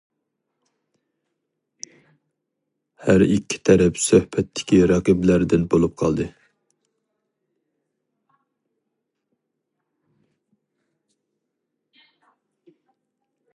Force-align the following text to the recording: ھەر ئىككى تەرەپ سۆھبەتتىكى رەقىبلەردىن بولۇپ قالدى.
ھەر 3.09 3.23
ئىككى 3.33 3.59
تەرەپ 3.69 3.99
سۆھبەتتىكى 4.05 4.79
رەقىبلەردىن 4.93 5.67
بولۇپ 5.75 6.01
قالدى. 6.03 6.27